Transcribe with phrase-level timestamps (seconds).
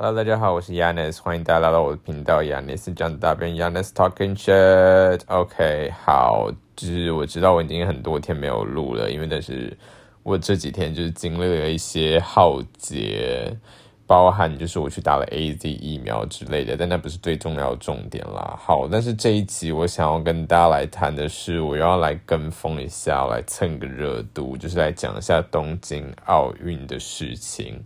[0.00, 5.20] Hello，大家好，我是 Yanis，欢迎大家来到我的频道 Yanis 讲大便 Yanis talking shit。
[5.26, 9.76] OK，好，就是我知道我已经很多天没有录了，因为但是
[10.22, 13.52] 我这几天就是经历了一些浩劫，
[14.06, 18.56] 包含就是我去打了 AZ 疫苗之类的，但那不是最重要的重点啦。
[18.56, 27.82] 好，但是这一集我想要跟大家来谈的是，我要来跟风一下，来蹭个热度，就是来讲一下东京奥运的事情。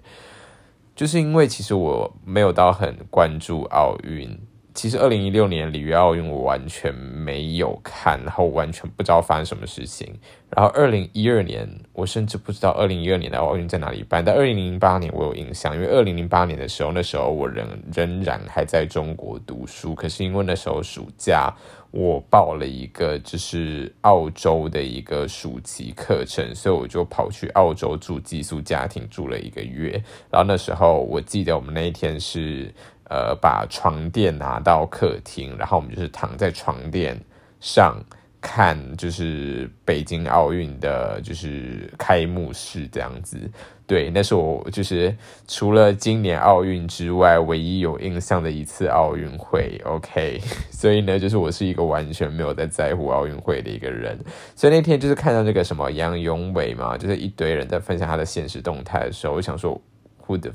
[0.95, 4.39] 就是因为其实我没有到很关注奥运，
[4.75, 10.15] 其实二零一六年里约奥运我完全没有看，然后完全不知道发生什么事情。
[10.51, 21.55] 然后二零一二年我甚至不知道二零一二年的奥运在哪里办，但二零零八年我有印象，因为二零零八年的时候，那时候我仍仍然还在中国读书，可是因为那时候暑假。
[21.93, 29.93] 我报了一个就是澳洲的一个暑期课程，所以我就跑去澳洲住寄宿家庭住了一个月。
[30.29, 32.75] 然后那时候我记得我们那一天是
[33.09, 37.17] 呃把床垫拿到客厅，然后我们就是躺在床垫
[37.61, 38.03] 上。
[38.45, 43.49] 看就是北京奥运的，就是开幕式这样子。
[43.93, 45.15] 对，那是我就是
[45.47, 49.79] 除了今年奥运之外，唯一有印象的一次奥运会。
[49.85, 50.41] OK，
[50.73, 54.19] 所以呢，就是我是一个完全没有在在乎奥运会的一个人。
[54.57, 59.79] 所以那天就是看到这个什么杨永伟嘛，就是一堆人在分享他的现实动态的时候，我想说
[60.27, 60.53] ，Who the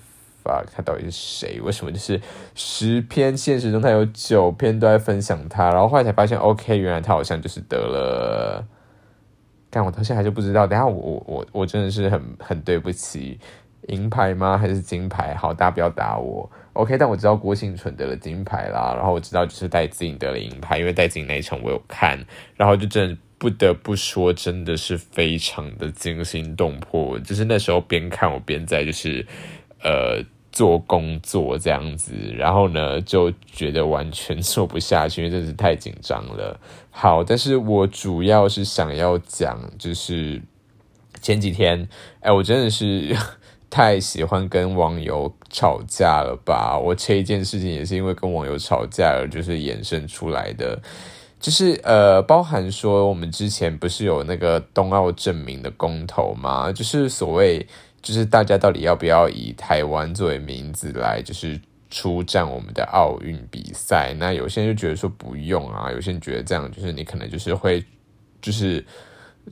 [0.74, 1.62] 他到底是谁？
[1.62, 2.20] 为什么就是
[2.56, 5.70] 十篇现实中他有九篇都在分享他？
[5.70, 8.66] 然后后来才发现，OK，原来他好像就是得了。
[9.78, 10.66] 但我到现在还是不知道。
[10.66, 13.40] 等下我我我我真的是很很对不起，
[13.90, 14.58] 银牌吗？
[14.58, 15.36] 还是金牌？
[15.36, 16.50] 好，大家不要打我。
[16.74, 18.96] OK，但我知道郭幸存得了金牌啦。
[18.96, 22.18] 然后我知道就是戴资颖得了银牌，因为戴资颖那一场我有看。
[22.56, 27.20] 然后就真的不得不说，真的是非常的惊心动魄。
[27.20, 29.24] 就是那时候边看我边在就是
[29.84, 30.26] 呃。
[30.58, 36.60] 做工作这样子，然后呢，就觉得完全做不下去，因为真是太紧张了。
[36.90, 40.42] 好，但是我主要是想要讲，就是
[41.22, 41.88] 前几天，
[42.22, 43.16] 哎，我真的是
[43.70, 46.76] 太喜欢跟网友吵架了吧？
[46.76, 50.82] 我这一件事情也是因为跟网友吵架而就是衍生出来的，
[51.40, 56.72] 就是呃，包含说我们之前不是有那个冬奥证明的公投吗？
[56.72, 57.68] 就是所谓。
[58.02, 61.60] 就是大家到底要不要以台湾作为名字来，就是
[61.90, 64.14] 出战我们的奥运比赛？
[64.18, 67.84] 那有些人就觉得说不用啊，有些人觉得这样就是你可能就是会
[68.42, 68.86] 就是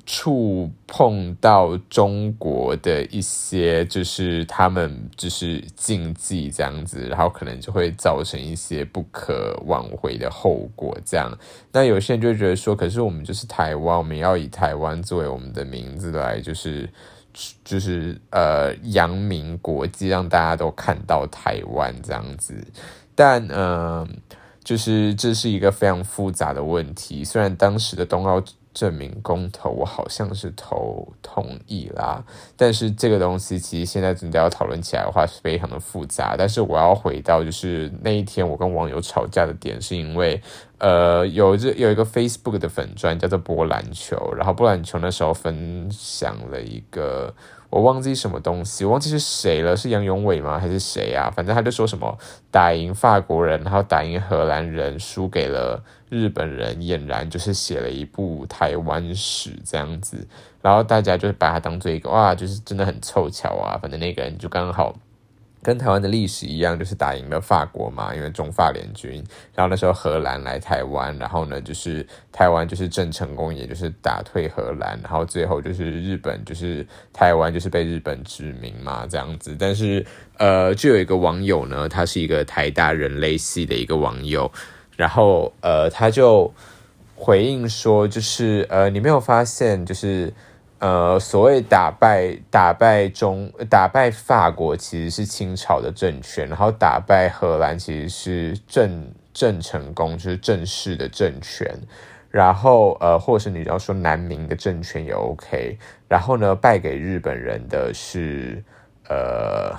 [0.06, 10.98] 触碰到中国的一些就是他们就是禁忌这样子，然后可能就会造成一些不可挽回的后果。
[11.04, 11.38] 这样，
[11.72, 16.88] 那有些人就觉得说，可是我们就是台湾，我们要以台湾作为我们的名字来，就是。
[17.64, 22.56] 就是呃，扬名国际，让大家都看到台湾这样子。
[23.14, 24.08] 但呃，
[24.64, 27.24] 就是这是一个非常复杂的问题。
[27.24, 28.44] 虽然当时的冬奥。
[28.76, 32.24] 证明公投，我好像是投同意啦，
[32.56, 36.36] 但是这个东西其实现在真的要讨论起来的话，是非常的复杂。
[36.38, 40.40] 但是我要回到就是那一天我跟网友吵架的点，是因为
[40.78, 47.34] 呃有这有一个 Facebook 的粉钻叫做波兰球，然后波兰球那时候分享了一个。
[47.72, 50.58] 我忘记什么东西，我忘记是谁了，是杨永伟吗？
[50.58, 51.30] 还是谁啊？
[51.36, 52.18] 反正他就说什么
[52.50, 55.84] 打赢法国人，然后打赢荷兰人，输给了
[56.16, 60.28] 日本人，俨然就是写了一部台湾史这样子。
[60.62, 63.78] 然后大家就把它当做一个哇，就是真的很凑巧啊。
[63.82, 64.96] 反正那个人就刚好。
[65.62, 69.14] 跟台湾的历史一样，就是打赢了法国嘛，因为中法联军。
[69.56, 79.58] 然后那时候荷兰来台湾，然后呢，就是台湾就是郑成功，也就是打退荷兰，然后最后就是日本，就是台湾就是被日本殖民嘛，这样子。
[79.58, 80.06] 但是
[80.38, 84.52] 呃，就有一个网友呢，他是一个台大人类系的一个网友，
[84.96, 86.54] 然后呃，他就
[87.16, 90.34] 回应说，就是呃，你没有发现就是。
[90.78, 101.74] 呃，所谓打败打败中打败法国其实是清朝的政权，然后打败荷兰其实是郑郑成功，就是正式的政权。
[102.30, 105.78] 然后呃，或者是你要说南明的政权也 OK。
[106.10, 108.62] 然后呢，败给日本人的是
[109.08, 109.74] 呃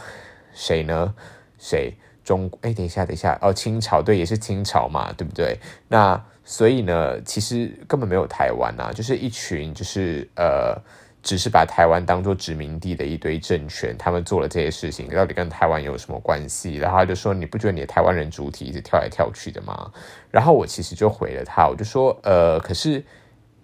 [0.55, 1.15] 谁呢？
[1.59, 1.95] 谁？
[2.27, 2.51] 中？
[2.61, 5.59] 哎，等一下，等一下，哦，清朝对，也是清朝嘛，对不对？
[5.89, 6.23] 那。
[6.49, 10.81] 所以呢，其实根本没有台湾呐，就是一群就是呃，
[11.21, 16.77] 只是把台湾当做殖民地的一堆政权，他们做了这些事情，到底跟台湾有什么关系？
[16.77, 19.91] 然后他就说：“你不觉得你的台湾人主体一直跳来跳去的吗？”
[20.31, 23.05] 然后我其实就回了他，我就说：“呃，可是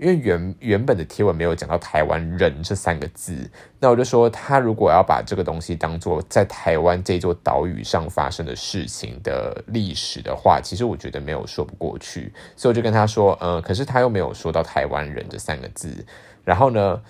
[0.02, 16.04] 因为原原本的贴文没有讲到台湾人这三个字，那我就说他如果要把这个东西当做在台湾这座岛屿上发生的事情的历史的话，其实我觉得没有说不过去，所以我就跟他说，嗯，可是他又没有说到台湾人这三个字，
[16.44, 17.00] 然后呢，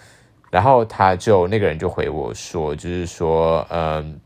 [0.51, 4.21] 然后他就那个人就回我说，就是说，嗯。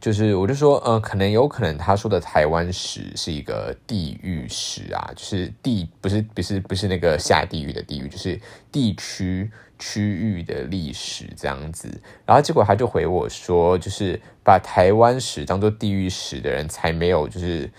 [0.00, 8.40] 就是我就说，嗯，可能有可能他说的台湾史是一个地域史啊，就是地不是不是不是那个下地狱的地狱，就是
[8.72, 11.88] 地区区域的历史这样子。
[12.24, 17.70] 然后结果他就回我说，就是把台湾史当做地域史的人才没有，就是。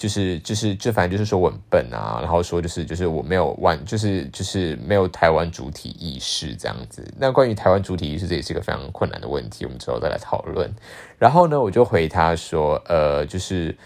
[0.00, 7.06] 就是就是就反正就是说我很笨啊，然后说就是就是我没有完，就是就是没有台湾主体意识这样子。
[7.18, 10.74] 那关于台湾主体意识，这也是一个非常困难的问题，我们之后再来讨论。
[11.18, 13.76] 然后呢，我就回他说，呃，就是。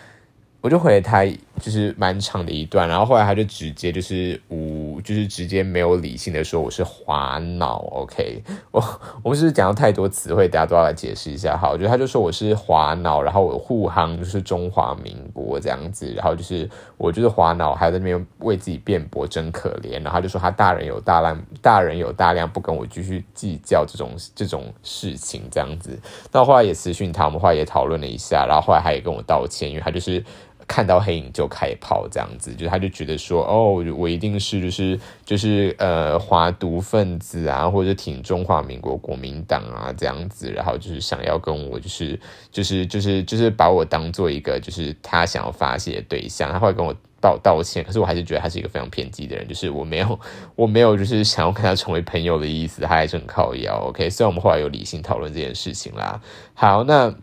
[0.65, 1.27] 我就回他，
[1.61, 8.83] 就是蛮长的一段，然后后来他就直接就是无，就是直接没有理性的说我是华脑，OK，我
[9.23, 11.55] 我们是讲到太多词汇，大家都要来解释一下。
[11.55, 20.03] 好，我觉得他就说我是华脑，然后我护航就是中华民国这样子，然后就是我就是华脑，还在那边为自己辩驳，真可怜。
[20.03, 26.01] 然后他就说他大人有大量，大人有大量，不跟我继续计较这种这种事情这样子。
[26.33, 30.25] 那后来也私讯他，我们后来也讨论了一下，然后后来他也跟我道歉，因为他就是。
[30.67, 42.19] 看到黑影就开炮，这样子，就他就觉得说，哦，我一定是就是就是呃，华独分子啊，或者挺中华民国国民党啊，这样子，然后就是想要跟我就是
[42.51, 50.19] 就是就是就是把我当做一个就是他想要发泄的对象，他会跟我道道歉，可是我还是觉得他是一个非常偏激的人，就是我没有
[50.57, 53.89] 我没有就是想要跟他成为朋友的意思，他还是很靠腰。
[53.89, 56.21] OK，虽然我们后来有理性讨论这件事情啦。
[56.55, 57.15] 好，那。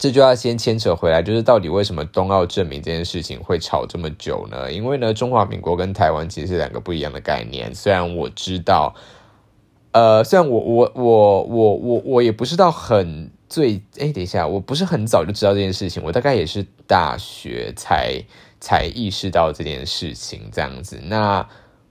[0.00, 4.72] 这就要先牵扯回来，就是到底为什么冬奥证明这件事情会吵这么久呢？
[4.72, 7.74] 因为呢，中华民国跟台湾其实是两个不一样的概念。
[7.74, 8.94] 虽然我知道，
[9.92, 18.24] 呃，虽然我我我我我我也不知道很最，哎，等一下，我不是很早就知道这件事情，我大概也是大学才
[18.58, 20.98] 才意识到这件事情这样子。
[21.04, 21.46] 那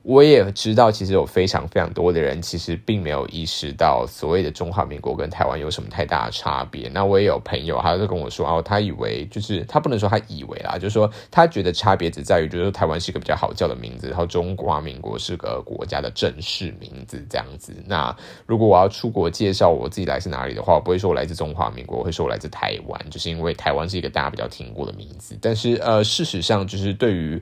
[0.10, 6.90] 我也知道，其实有非常非常多的人，其实并没有意识到所谓的中华民国跟台湾有什么太大的差别。
[6.92, 17.72] 那我也有朋友，他就跟我说，哦，他以为就是他不能说他以为啦，就是说他觉得差别只在于，就是说台湾是一个比较好叫的名字，然后中华民国是个国家的正式名字这样子。
[17.86, 18.16] 那
[18.48, 25.38] 如果我要出国介绍我自己来自哪里的话，我不会说我来自中华民国，我会说我来自台湾，就是因为台湾是一个大家比较听过的名字。
[25.40, 27.40] 但是呃，事实上就是对于。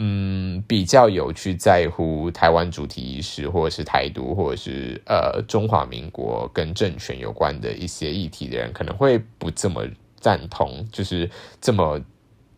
[0.00, 9.84] 嗯，比较有去在乎台湾主题意识，或者是台独，或者是呃中华民国跟政权有关的一些议题的人，可能会不这么
[10.20, 11.28] 赞同，就是
[11.60, 12.00] 这么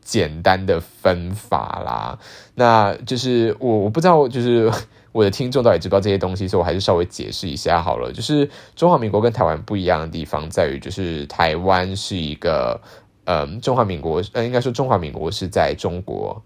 [0.03, 2.19] 简单的分法啦。
[2.57, 4.71] 那就是我我不知道，就是
[5.13, 8.13] 我的听众到底知不知道这些东西，所以我还是稍微解释一下好了。
[8.13, 12.79] 就是中华民国跟台湾不一样的地方在于，就是台湾是一个，
[13.25, 16.43] 嗯，中华民国，呃，应该说中华民国是在中国。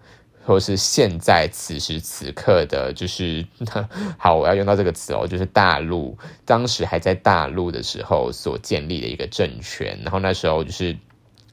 [0.47, 3.47] 或是现在此时此刻的，就是
[4.19, 10.97] 好，我要用到这个词哦，就是大陆当时还在大陆的时候所建立的一个政权，然后那时候就是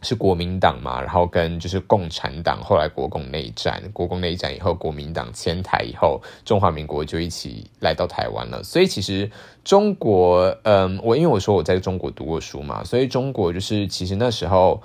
[0.01, 8.61] 是国民党嘛，然后跟就是共产党，后来国共内战，国共内战以后，国民党迁台以后，中华民国就一起来到台湾了。
[8.63, 9.31] 所以其实
[9.63, 14.81] 中国，嗯，我因为我说我在中国读过书嘛，所以中国就是其实那时候。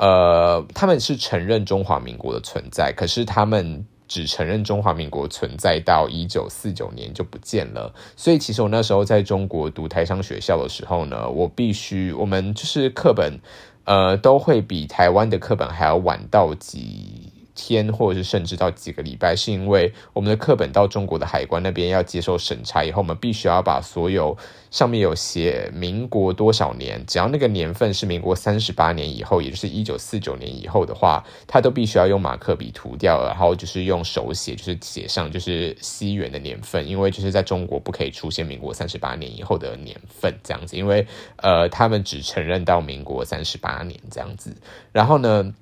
[0.00, 7.92] 呃，他们是承认中华民国的存在，可是他们只承认中华民国存在到一九四九年就不见了。
[8.16, 13.40] 所以其实我那时候在中国读台商学校的时候呢，我必须我们就是课本，
[13.84, 17.19] 呃，都会比台湾的课本还要晚到几。
[17.62, 24.34] 天，或者是甚至到几个礼拜，是因为我们的课本到中国的海关那边要接受审查以后，我们必须要把所有
[24.70, 44.56] 上面有写民国多少年，只要那个年份是民国三十八年以后，也就是一九四九年以后的话，它都必须要用马克笔涂掉，然后就是用手写，就是写上就是西元的年份，因为就是在中国不可以出现民国三十八年以后的年份这样子，因为呃，他们只承认到民国三十八年这样子，
[44.92, 45.52] 然后呢？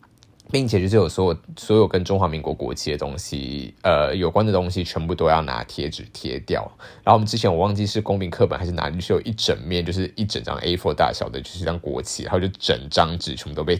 [0.50, 6.62] 并且就是有所有所有跟中华民国国旗的东西，呃，有关的东西全部都要拿贴纸贴掉。
[7.04, 13.78] 然后我们之前我忘记是公民课本还是哪里，就是有一整面，就是一整张 A4 大小的，就是一张国旗，然后就整张纸全部都被，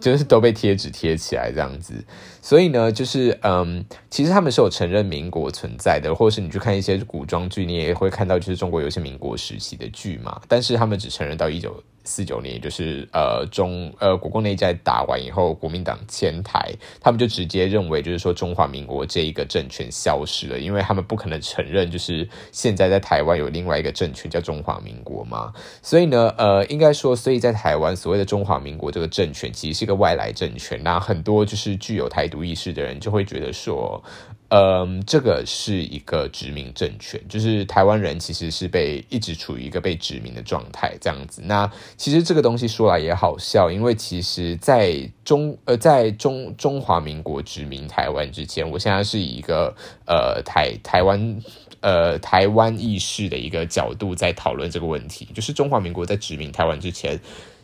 [0.00, 1.94] 就是都被贴纸贴起来这样子。
[2.40, 10.40] 所以呢，就是嗯，其实他们是有承认民国存在的，或者是你去看一些古装剧，你也会看到，就是中国有些民国时期的剧嘛。
[10.48, 11.82] 但是他们只承认到一九。
[12.04, 25.52] 四九年，就是呃中呃国共内战打完以后，国民党迁台，他们就直接认为就是说中华民国这一个政权消失了，因为他们不可能承认就是现在在台湾有另外一个政权叫中华民国嘛，
[25.82, 34.04] 所以呢，呃，应该说，所以在台湾所谓的中华民国这个政权其实是一个外来政权，那很多就是具有台独意识的人就会觉得说。
[34.50, 41.42] 嗯，这个是一个殖民政权，就是台湾人其实是被一直处于一个被殖民的状态，这样子。
[41.44, 49.76] 那其实这个东西说来也好笑，因为其实在中呃在中中华民国殖民台湾之前，我现在是以一个
[50.06, 51.42] 呃台台湾
[51.80, 57.20] 呃台湾意识的一个角度在讨论这个问题，就是中华民国在殖民台湾之前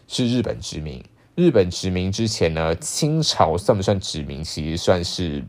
[0.07, 1.03] 是日本殖民，
[1.35, 4.43] 日本殖民之前呢，清朝算不算殖民？
[4.43, 5.45] 其实算是。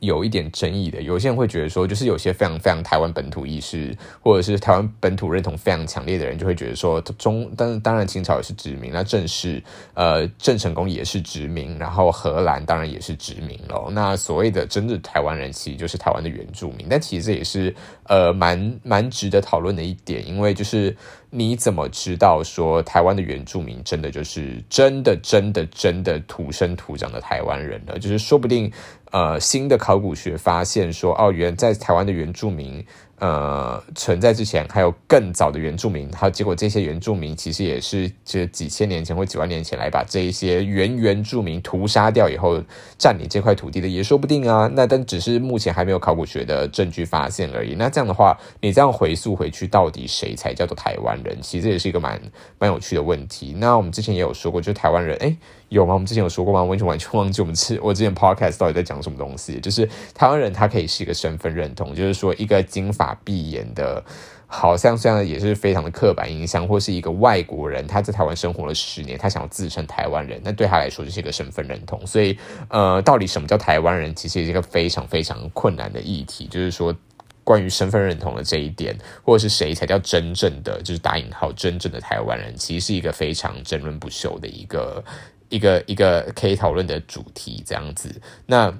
[0.00, 9.62] 有一点争议的，有些人会觉得说，就是有些非常非常台湾本土意识，或者是台湾本土认同非常强烈的人，就会觉得说，中，但当然清朝也是殖民，那正是
[9.94, 13.88] 呃郑成功也是殖民，然后荷兰当然也是殖民喽。
[13.92, 20.94] 那所谓的真的台湾人，其实就是台湾的原住民，但其实这也是呃蛮蛮值得讨论的一点，因为就是
[21.36, 27.98] 你怎么知道说台湾的原住民真的就是真的真的真的土生土长的台湾人呢？
[27.98, 28.72] 就是说不定。
[29.10, 32.84] 呃，新的考古学发现说，哦，原在台湾的原住民。
[33.20, 42.60] 呃，存在之前还有更早的原住民，还有结果这些原住民其实也是这几千年前或几万年前来把这一些原原住民屠杀掉以后
[42.98, 44.68] 占领这块土地的也说不定啊。
[44.74, 47.76] 那但只是目前还没有考古学的证据发现而已。
[47.76, 51.38] 那这样的话，你这样回溯回去，到底谁才叫做台湾人？
[51.40, 52.20] 其实这也是一个蛮
[52.58, 53.54] 蛮有趣的问题。
[53.56, 55.34] 那我们之前也有说过，就台湾人，哎，
[55.68, 55.94] 有吗？
[55.94, 56.64] 我们之前有说过吗？
[56.64, 59.60] 完全完全忘记我们之我之前 podcast 到底在讲什么东西。
[59.60, 63.03] 就是台湾人他可以是一个身份认同，就是说一个金发。
[63.24, 64.00] 闭眼的，
[64.46, 72.06] 好像这样也是非常的刻板印象，或是一个外国人，他在台湾生活了十年，他想要自称台湾人，那对他来说就是一个身份认同。
[72.06, 76.46] 所以，呃，到底什么叫台湾人，其实也是一个非常非常困难的议题。
[76.46, 76.94] 就是说，
[77.42, 85.04] 关于身份认同的这一点，或者是谁才叫真正的，就是打引号真正的台湾人，其实是一个非常争论不休的一个
[85.48, 87.62] 一个一个可以讨论的主题。
[87.66, 88.72] 这样子，那。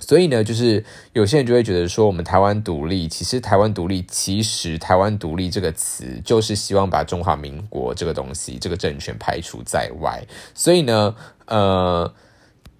[0.00, 10.20] 所以呢，就是有些人就会觉得说，我们台湾独立，其实台湾独立，其实台湾独立这个词，就是希望把中华民国这个东西、这个政权排除在外。
[10.54, 11.14] 所以呢，
[11.46, 12.12] 呃，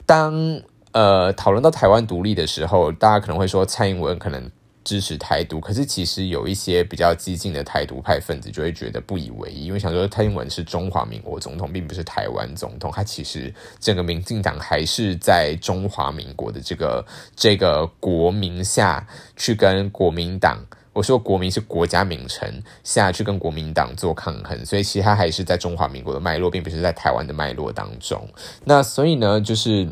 [0.06, 0.60] 当
[0.92, 4.50] 呃讨论到台湾独立的时候，大家可能会说，蔡英文可能。
[4.90, 17.06] 支持台独，可是其实有一些比较激进的台独派分子就会觉得不以为意，因为想说蔡英文是中华民国总统，并不是台湾总统，他其实整个民进党还是在中华民国的这个
[17.36, 19.06] 这个国名下
[19.36, 20.58] 去跟国民党，
[20.92, 28.28] 我说国民是国家名称下去跟国民党做抗衡，所以其实他还是在中华民国的脉络，并不是在台湾的脉络当中。
[28.64, 29.88] 那所以呢，就是。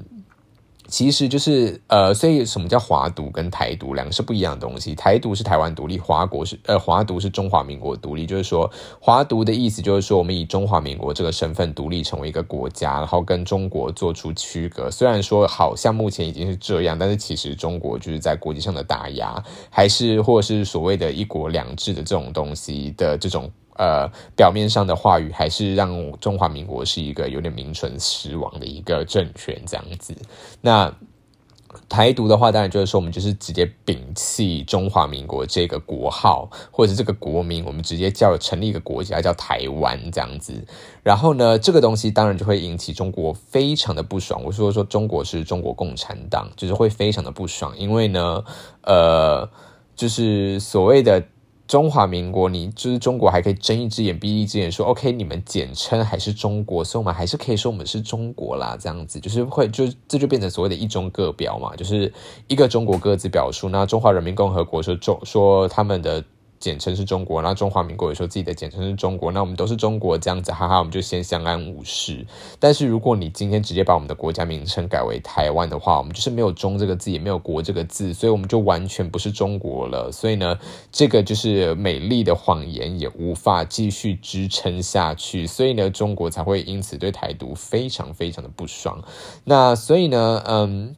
[0.89, 4.95] 其实就是呃，所以什么叫华独跟台独两个是不一样的东西。
[4.95, 8.25] 台独是台湾独立，华国是呃华独是中华民国独立。
[8.25, 14.91] 就是说，华独的意思就是说，我们以中华民国这个身份独立成为一个国家，然后跟中国做出区隔。
[14.91, 23.51] 虽然说好像目前已经是这样，但是其实中国就是在国际上的打压，还是或者是所谓的一国两制的这种东西的这种。
[23.79, 30.15] 呃，表面上的话语还是让中华民国是一个有点名存实亡的一个政权这样子。
[30.61, 30.93] 那
[31.89, 40.67] 台独的话，当然就是说，我们就是直接摒弃中华民国这个国号或者是这个国名，我们直接叫成立一个国家叫台湾这样子。
[41.05, 44.43] 然后呢，这个东西当然就会引起中国非常的不爽。
[44.43, 48.43] 我说说中国是中国共产党，就是会非常的不爽，因为呢，
[48.83, 49.49] 呃，
[49.95, 51.23] 就是所谓的。
[51.69, 62.13] 中华民国，你就是中国，还可以睁一只眼闭一只眼，说 OK，你们简称还是中国，所以我们还是可以说我们是中国啦，这样子就是会就这就变成所谓的一中各表嘛，就是
[62.49, 66.25] 一个中国各自表述，那中华人民共和国说中说他们的。
[66.59, 72.27] 简称是中国，然后中华民国也说自己的简称是中国，那我们都是中国这样子，哈哈，我们就先相安无事。
[72.59, 80.11] 但是如果你今天直接把我们的国家名称改为台湾的话，我们就是没有“中”这个字，也没有“国”这个字，所以我们就完全不是中国了。
[80.13, 80.59] 所以呢，
[80.91, 89.03] 这个就是美丽的谎言也无法继续支撑下去，所以呢，中国才会因此对台独非常非常的不爽。
[89.45, 90.97] 那所以呢，嗯。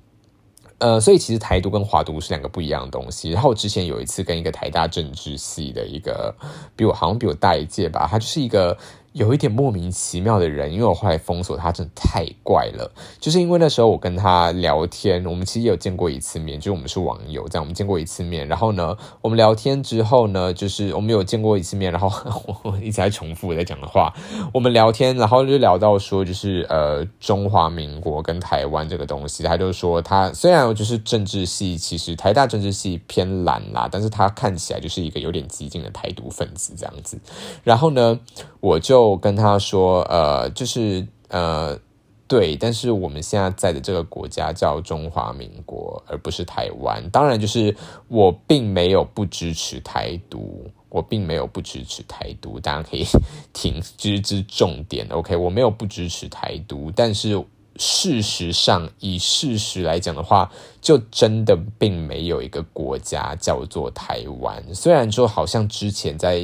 [0.81, 3.31] 呃，所以其实台独跟华独是两个不一样的东西。
[3.31, 6.35] 然后我之前有一次跟一个台大政治系的一个
[6.75, 8.77] 比我好像比我大一届吧，他就是一个
[9.13, 12.93] 有一点莫名其妙的人，因为我后来封锁他，真的太怪了。
[13.19, 18.47] 就是因为那时候我跟他聊天，我们其实有见过一次面，就我们是网友，这样我们见过一次面。
[18.47, 22.09] 然后呢，我们聊天之后呢，就是我们有见过一次面，然后
[22.63, 24.15] 我一直在重复我在讲的话。
[24.55, 37.19] 我们聊天，然后就聊到说，就是呃，中华民国跟台湾这个东西，他就说他虽然就是政治系，其实台大政治系偏蓝啦，但是他看起来就是一个有点激进的台独分子这样子。
[37.65, 38.21] 然后呢，
[38.61, 39.00] 我就。
[39.01, 41.79] 就跟他说，呃，就是呃，
[42.29, 47.09] 对，但是我们现在在的这个国家叫中华民国，而不是台湾。
[47.11, 47.75] 当然，就是
[48.09, 53.05] 我并没有不支持台独，我并没有不支持台独，大家可以
[53.55, 55.07] 听，知之重点。
[55.11, 57.43] OK，我没有不支持台独，但是
[57.77, 60.53] 事实上，以事实来讲的话，
[60.83, 64.63] 就真的并没有一个国家叫做台湾。
[64.75, 66.43] 虽然说好像之前在。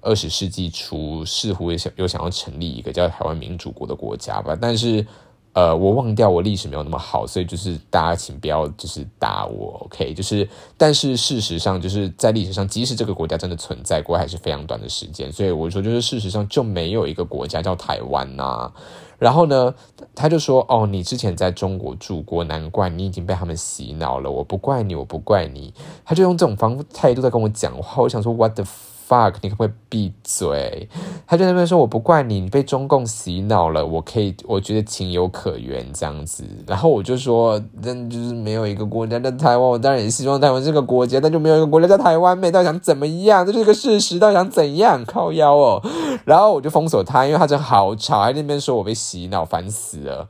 [0.00, 5.04] 二十世纪初，似乎也想有想要成立一个叫台湾民主国的国家吧，但是，
[5.52, 10.14] 呃，我忘掉我历史没有那么好，所以就是大家请不要就是打我，OK？
[10.14, 18.72] 就是，但是事实上就是在历史上，即使这个国家真的存在过，还是非常短的时间，所以我说就是事实上就没有一个国家叫台湾呐。
[19.18, 19.74] 然后呢，
[20.14, 24.30] 他就说：“哦，你之前在中国住过，难怪你已经被他们洗脑了。
[24.30, 25.74] 我不怪你，我不怪你。”
[26.06, 28.64] 他就用这种方态度在跟我讲话，我想说：“What the？”
[29.08, 30.88] fuck，你可不可以闭嘴？
[31.26, 36.44] 他就那边说我不怪你，你被中共洗脑了，我可以，我觉得情有可原这样子。
[36.66, 42.36] 然后我就说，但就是没有一个国家叫台湾，我当然也希望台湾是个国家，但就没有一个国家叫台湾。
[42.36, 43.46] 妹到底想怎么样？
[43.46, 45.04] 这是个事实，到底想怎样？
[45.04, 45.82] 靠腰哦。
[46.24, 50.28] 然后我就封锁他，因为他真好吵，在那边说我被洗脑，烦死了。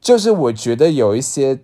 [0.00, 1.60] 就是我觉得有一些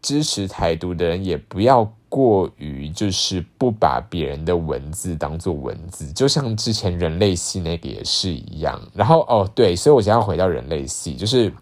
[0.00, 1.92] 支持台独的人，也不要。
[2.10, 8.78] 过于就是不把别人的文字当做文字，就像之前人类系那个也是一样。
[8.92, 11.52] 然后哦，对，所以我想要回到人类系，就是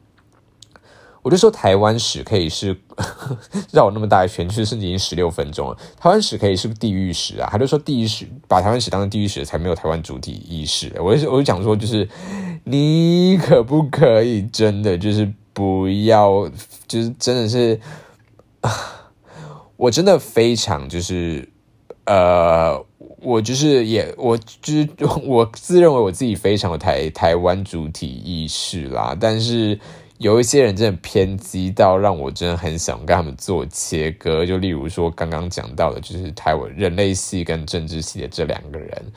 [1.20, 2.74] 我就说台湾史可以是
[3.70, 5.76] 绕那么大一圈，就是已经十六分钟了。
[6.00, 10.90] 台湾史可以是地狱史啊，他就说地狱史把台湾史当成地狱史，才没有台湾主体意识。
[10.98, 12.08] 我就我就讲说，就是
[12.64, 16.50] 你可不可以真的就是不要，
[16.86, 17.78] 就是真的是
[18.62, 18.70] 啊。
[19.78, 21.48] 我真的非常就是，
[22.04, 22.84] 呃，
[23.22, 24.88] 我就是也我就是
[25.24, 29.78] 我自认为我自己非常有台台湾主体意识啦，但是
[30.18, 39.12] 有一些人真的偏激到让我真的很想跟他们做切割，就例如说刚刚讲到的，就是台湾人类系跟政治系的这两个人，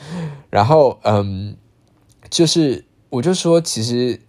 [0.50, 1.58] 然后嗯，
[2.30, 4.22] 就是我就说其实。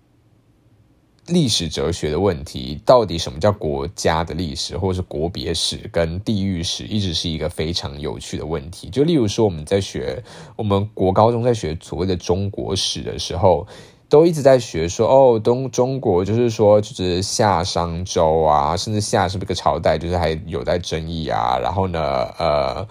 [1.29, 8.91] 历史哲学的问题，到底什么叫国家的历史，或者是国别史跟地域史，一直是一个非常有趣的问题。
[8.91, 10.23] 就例如说，我们在学
[10.57, 13.67] 我们国高中在学所谓的中国史的时候，
[14.09, 21.57] 都一直在学说，哦，东中国就是说就是夏商周啊，甚至夏是不是个朝代，就是还有待争议啊。
[21.63, 22.01] 然后呢，
[22.39, 22.87] 呃。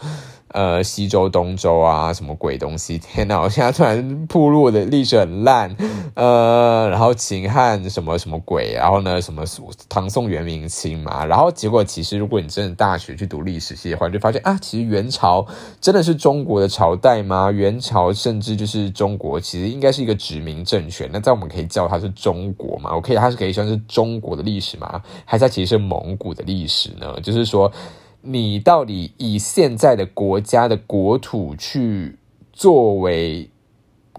[0.53, 2.97] 呃，西周、东周啊，什么鬼东西？
[2.97, 3.39] 天哪！
[3.39, 5.75] 我现在突然铺路的历史很烂。
[6.13, 8.73] 呃，然后秦汉什么什么鬼？
[8.73, 9.43] 然后呢，什么
[9.87, 11.25] 唐宋元明清嘛？
[11.25, 15.45] 然后结果其实，如果你真的大学去读历史系的话，就发现啊，其实元朝
[15.79, 17.49] 真的是中国的朝代吗？
[17.49, 21.09] 元朝甚至就是中国，其实应该是一个殖民政权。
[21.13, 22.91] 那在我们可以叫它是中国吗？
[22.93, 25.01] 我可以，它是可以算是中国的历史吗？
[25.23, 27.17] 还是其实是蒙古的历史呢？
[27.23, 27.71] 就是说。
[28.21, 32.17] 你到底以现在的国家的国土去
[32.53, 33.49] 作为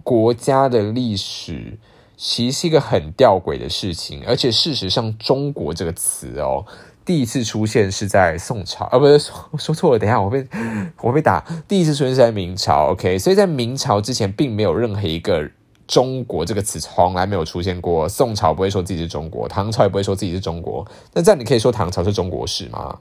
[0.03, 1.79] 国家的历史，
[2.17, 4.23] 其实是一个很吊诡的事情。
[4.27, 6.65] 而且事实上，“中国”这个词哦，
[7.05, 9.99] 第一次出现是在宋朝，啊，不是说说错了。
[9.99, 10.45] 等一下，我被
[11.03, 11.45] 我被打。
[11.69, 13.17] 第一次出现是在明朝，OK。
[13.19, 15.49] 所以在明朝之前，并没有任何一个
[15.87, 18.09] “中国”这个词从来没有出现过。
[18.09, 20.85] 宋朝不会说自己是中国，唐朝也不会说自己是中国。
[21.13, 22.99] 那这样你可以说唐朝是中国史吗？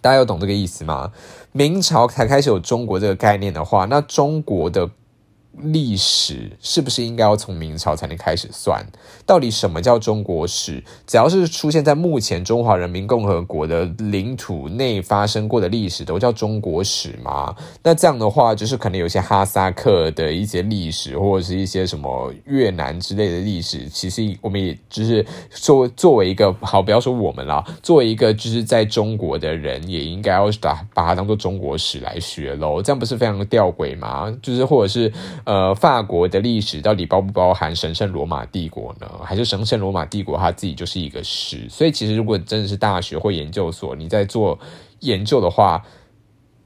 [0.00, 1.12] 大家有懂这个意思吗？
[1.52, 4.90] 明朝才开始有中国这个概念的话，那中国的。
[5.58, 8.84] 历史是不是应该要从明朝才能开始算？
[9.26, 10.82] 到底什么叫中国史？
[11.06, 17.54] 只要是出现在目前中华人民共和国的领土内发生过的历史，都叫中国史吗？
[17.82, 32.80] 那这样的话，就是可能有些哈萨克的一些历史，或者是一些什么越南之类的历史，其实我们也就是作作为一个好，不要说我们了，作为一个就是在中国的人，也应该要把把它当做中国史来学喽。
[32.80, 34.34] 这样不是非常的吊诡吗？
[34.40, 35.12] 就是或者是。
[35.44, 39.10] 呃，法国的历史到底包不包含神圣罗马帝国呢？
[39.24, 41.68] 还是神圣罗马帝国它自己就是一个史？
[41.68, 44.58] 所以其实如果真的是大学或研究所，你在做
[45.00, 45.82] 研究的话，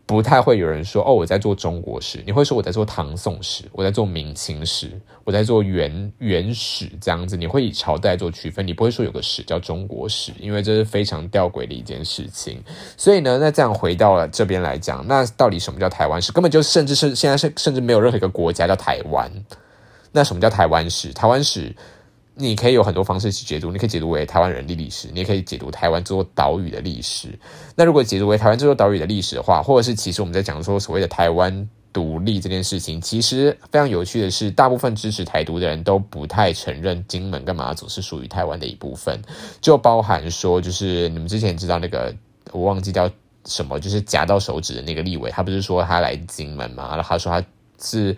[0.07, 4.91] 不太会有人说哦，我在做中国史，你会说我在做唐宋史，我在做明清史，
[5.25, 12.63] 我在做元元史这样子，你会以朝代做区分，你不会说有个史叫中国史，因为这是非常吊诡的一件事情。
[12.99, 16.33] 所以呢，那这样回到了这边来讲，那到底什么叫台湾史？
[16.33, 19.31] 根本就甚至是现在是甚至没有任何一个国家叫台湾。
[20.13, 21.13] 那什么叫台湾史？
[21.15, 21.75] 台湾史。
[22.37, 27.29] 你可以有很多方式去解读，你可以解读为台湾人的历史，你也可以解读台湾这座岛屿的历史。
[27.77, 39.23] 那如果解读为台湾这座岛屿的历史的话，或者是其实我们在讲说所谓的台湾独立这件事情，其实非常有趣的是，大部分支持台独的人都不太承认金门跟马祖是属于台湾的一部分，
[39.61, 42.13] 就包含说，就是你们之前知道那个
[42.51, 43.09] 我忘记叫
[43.45, 47.47] 什么，就是夹到手指的那个立委，他不是说他来金门嘛，然后他说他
[47.81, 48.17] 是。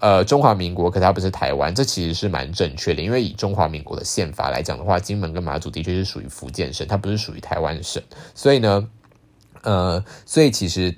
[0.00, 8.00] 呃，中华民国，可它不是台湾，这其实是蛮正确的，因为以中华民国的宪法来讲的话，金门跟马祖的确是属于福建省，它不是属于台湾省，
[8.32, 8.88] 所以呢，
[9.62, 10.94] 呃，所以其实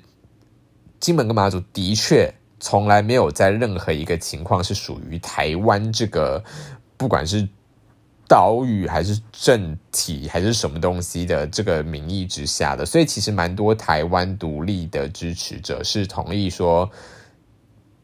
[0.99, 6.43] 金门跟马祖的确从来没有在任何一个情况是属于台湾这个，
[6.95, 7.49] 不管是
[8.27, 16.87] 岛屿还是政体还是什么东西的这个名义之下的，所以其实蛮多台湾独立的支持者是同意说。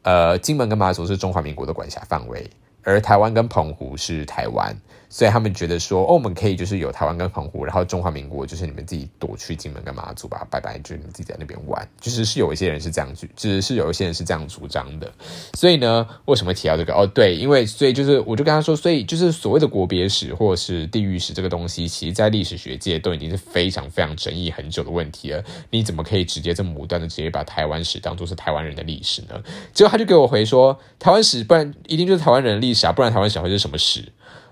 [0.08, 2.50] 呃，金门跟马祖是中华民国的管辖范围，
[2.88, 4.74] 而台湾跟澎湖是台湾。
[5.10, 11.88] 所以他们觉得说，哦，我们可以就是有台湾跟澎湖，然后中华民国就是你们自己躲去金门跟马祖吧，拜拜，就是你们自己在那边玩。
[12.02, 15.10] 就是是有一些人是这样去，只是有一些人是这样主张的。
[15.54, 16.94] 所以呢，为什么提到这个？
[16.94, 25.42] 哦，对，因为所以就是我就跟他说，所以就是所谓的国别史或者是地域史这个东西，其实在历史学界都已经是非常非常争议很久的问题了。
[25.70, 29.42] 你怎么可以直接这么武断的直接把台湾史当做是台湾人的历史呢？
[29.74, 34.04] 结果他就给我回说，台湾史不然一定就是台湾人的历史不然台湾史会是什么史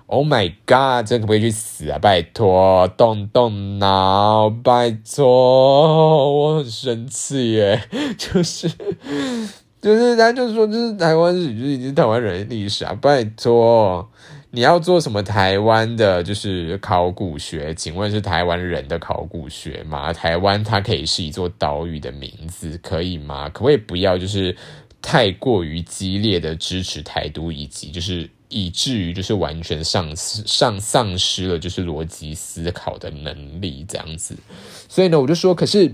[0.08, 1.08] ？Oh my god！
[1.08, 1.98] 这可不可以去死啊？
[2.00, 6.32] 拜托，动动脑，拜托！
[6.32, 7.82] 我很生气耶，
[8.18, 8.70] 就是
[9.82, 12.96] 就是，他就说就是台湾史，就是已经台湾人历史啊！
[13.02, 14.08] 拜托，
[14.52, 17.74] 你要做什么台湾的，就是考古学？
[17.74, 20.14] 请问是台湾人的考古学吗？
[20.14, 23.50] 台湾它可以是一座岛屿的名字，可以吗？
[23.50, 24.56] 可不可以不要就是
[25.06, 28.30] 太过于激烈的支持台独，以及就是。
[28.48, 34.38] 以至于就是完全丧失、丧丧失了就是逻辑思考的能力这样子，
[34.88, 35.94] 所以呢，我就说，可是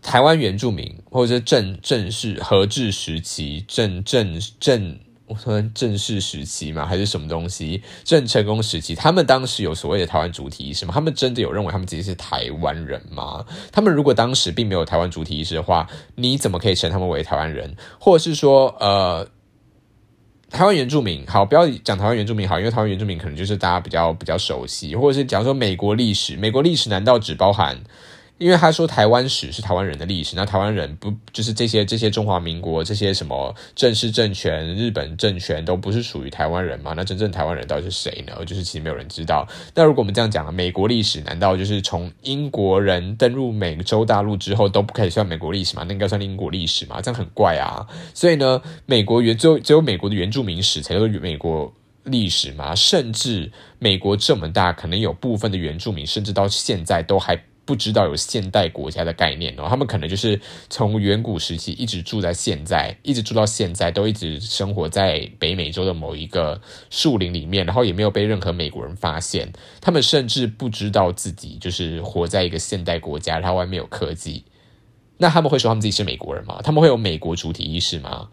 [0.00, 4.98] 台湾原住民或者是正正式和治时期、正正正，
[5.32, 7.82] 我说正式时期嘛，还是什么东西？
[8.04, 10.92] 郑成功时期，他们当时有所谓的台湾主体意识吗？
[10.92, 13.44] 他们真的有认为他们自己是台湾人吗？
[13.72, 17.74] 他们如果当时并没有台湾主体意识的话，你怎么可以称他们为台湾人？
[17.98, 19.26] 或者是说，呃？
[20.50, 27.80] 台湾原住民好，不要讲台湾原住民好，因为台湾原住民可能就是大家比较比较熟悉，或者是假如说美国历史，美国历史难道只包含？
[28.42, 36.92] 因为他说台湾史是台湾人的历史，那台湾人不就是这些这些中华民国这些什么正式政权、日本政权都不是属于台湾人吗？
[36.96, 38.44] 那真正台湾人到底是谁呢？
[38.44, 39.46] 就是其实没有人知道。
[39.76, 45.84] 那如果我们这样讲，美国历史难道就是从英国人登陆美洲大陆之后都不可以算美国历史吗？
[45.86, 47.00] 那应该算英国历史吗？
[47.00, 47.86] 这样很怪啊！
[48.12, 52.74] 所以呢，美国原只有只有美国的原住民史才叫做美国历史嘛？
[52.74, 57.40] 甚至美国这么大，可能有部分的原住民，甚至到现在都还。
[57.64, 69.52] 不知道有现代国家的概念哦，他们可能就是从远古时期一直住在现在，一直住到现在，都一直生活在北美洲的某一个树林里面，然后也没有被任何美国人发现。
[69.80, 74.44] 他们甚至不知道自己就是活在一个现代国家，然后外面有科技。
[75.18, 76.60] 那他们会说他们自己是美国人吗？
[76.64, 78.28] 他们会有美国主体意识吗？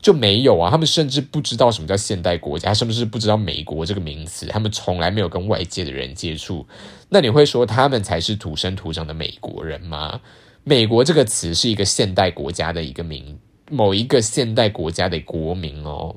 [0.00, 6.66] 就没有啊，他们甚至不知道什么叫现代国家，甚至是不知道美国这个名词，他们从来没有跟外界的人接触。
[7.08, 10.20] 那你会说他们才是土生土长的美国人吗？
[10.64, 13.38] 美国这个词是一个现代国家的一个名，
[13.70, 16.16] 某一个现代国家的国名哦。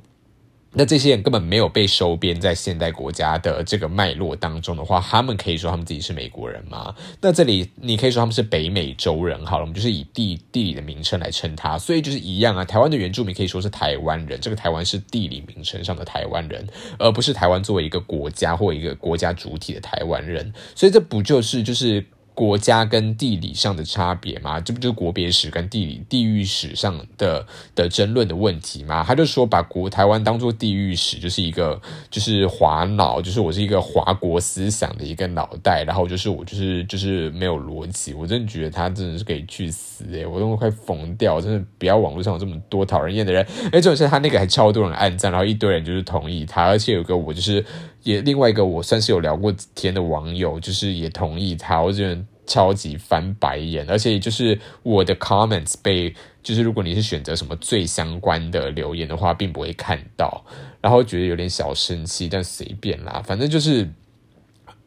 [0.74, 6.96] 那这些人根本没有被收编在现代国家的这个脉络当中的话，他们可以说他们自己是美国人吗？
[7.20, 12.64] 那这里你可以说他们是北美洲人好了，我们就是以地地理的名称来称他，所以就是一样啊。
[12.64, 16.66] 台湾的原住民可以说是台湾人，这个台湾是地理名称上的台湾人，
[16.98, 22.06] 而不是台湾作为一个国家或一个国家主体的台湾人，所以这不就是就是。
[22.42, 24.60] 国家跟地理上的差别吗？
[24.60, 29.04] 这不就是国别史跟地理地域史上的的争论的问题吗？
[29.08, 47.64] 他就说把国台湾当做地域史，就是一个就是华脑，就是我是一个华国思想的一个脑袋，然后就是我就是就是没有逻辑，我真的觉得他真的是可以去死诶，我都快疯掉，真的不要网络上有这么多讨人厌的人，哎，重点是他那个还超多人暗赞，然后一堆人就是同意他，而且有个我就是
[48.02, 52.20] 也另外一个我算是有聊过天的网友，就是也同意他，我觉得。
[52.52, 60.44] 超级翻白眼，而且就是我的 comments 被，就是如果你是选择什么最相关的留言的话，并不会看到，
[60.82, 63.90] 然后觉得有点小生气，但随便啦，反正就是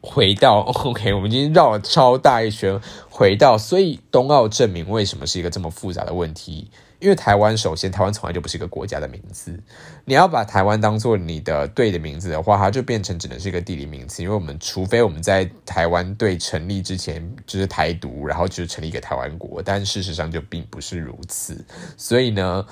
[0.05, 6.69] 回到 OK，我们今天绕了超大一圈，回到，所以冬奥证明为什么是一个这么复杂的问题？
[6.99, 9.59] 因为台湾首先，台湾从来就不是一个国家的名字。
[10.05, 14.23] 你要把台湾当做你的队的名字的话，它就变成只能是一个地理名词。
[14.23, 21.63] 因为我们除非我们在台湾队成立之前就是台独，然后就是成立一个台湾国，但事实上就并不是如此。
[21.97, 22.65] 所以呢，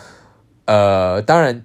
[0.65, 1.63] 呃，当然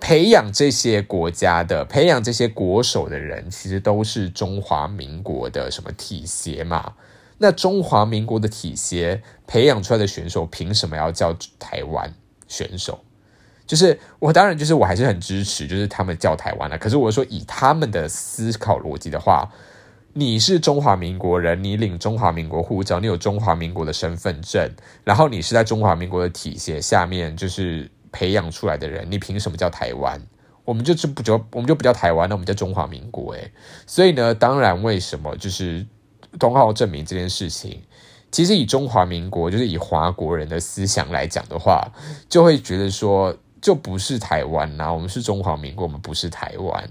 [0.00, 6.94] 培养这些国家的、培养这些国手的人，其实都是中华民国的什么体协嘛。
[7.38, 12.12] 那中华民国的体协培养出来的选手，凭什么要叫台湾
[12.46, 13.00] 选手？
[13.66, 16.78] 就是我当然就是我还是很支持，就是他们叫台湾了。
[16.78, 19.52] 可是我说以他们的思考逻辑的话，
[20.14, 24.72] 你是中华民国人，你领中华民国护照，你有中华民国的身份证，
[25.04, 30.20] 然后你是在中华民国的体协下面就是培养出来的人，你凭什么叫台湾？
[30.64, 33.32] 我们就是不叫我们就不叫台湾，那我们叫中华民国。
[33.32, 33.52] 诶，
[33.86, 35.86] 所以呢，当然为什么就是。
[36.38, 37.82] 冬奥证明这件事情，
[38.30, 41.90] 其实以中华民国，就是以华国人的思想来讲的话，
[42.28, 46.88] 就会觉得说，就不是台湾呐，我们是中华民国，我们不是台湾。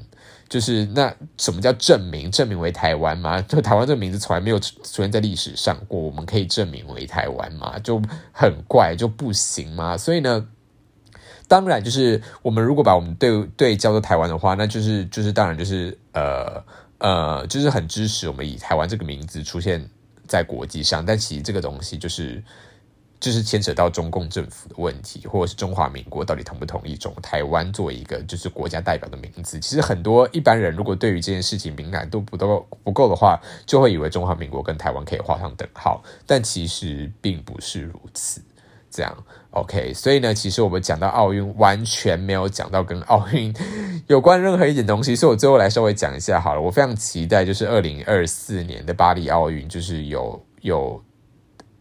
[0.49, 2.31] 就是那什么叫证明？
[2.31, 3.39] 证明为台湾吗？
[3.43, 7.77] 就台湾这个名字从来没有出现在历史上过，我们可以证明为台湾吗？
[7.79, 8.01] 就
[8.33, 9.95] 很怪，就不行吗？
[9.95, 10.47] 所以呢，
[11.47, 16.63] 当然就是我们如果把我们对对叫做台湾的话，那就是就是当然就是呃。
[16.99, 19.87] 呃，就是很支持我们以台湾这个名字出现
[20.27, 22.43] 在国际上，但其实这个东西就是
[23.19, 29.59] 就是牵扯到中共政府的问题，或者是中华民国到底同不同意中台湾作为一个就是国家代表的名字。
[29.59, 38.41] 其实很多一般人如果对于这件事情敏感度不都不够的话，就会以为中华民国跟台湾可以画上等号，但其实并不是如此。
[38.89, 39.17] 这样
[39.51, 43.53] ，OK，所以呢，其实我们讲到奥运，完全没有讲到跟奥运
[44.07, 46.61] 有关任何一点东西，所以我最后来稍微讲一下好了。
[46.61, 51.01] 我非常期待，就是二零二四年的巴黎奥运，就是有有。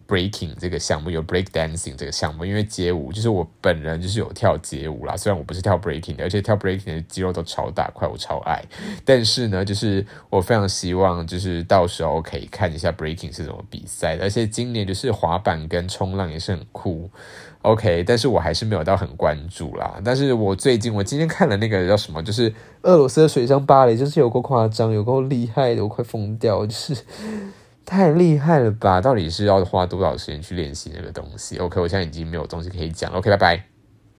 [0.08, 5.16] Breaking 这个项目有 Break Dancing 这个项目，因为街舞就是我本人就是有跳街舞啦。
[5.16, 8.64] 虽然我不是跳 Breaking 的，而且跳 Breaking 的肌肉都超大块，我超爱。
[9.04, 14.22] 但是呢，就是我非常希望就是到时候可以看一下 Breaking 是怎么比赛的。
[14.22, 17.10] 而且今年就是滑板跟冲浪也是很酷。
[17.62, 20.00] OK，但是我还是没有到很关注啦。
[20.04, 26.96] 但是我最近我今天看了那个叫什么，就是俄罗斯的水上芭蕾，就是有够夸张，有够厉害的，我快疯掉，就是。
[27.86, 29.00] 太厉害了吧！
[29.00, 33.18] 到底是要花多少时间去练习那个东西？OK，我现在已经没有东西可以讲了。
[33.18, 33.75] OK，拜拜。